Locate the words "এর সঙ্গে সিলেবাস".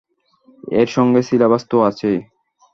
0.73-1.63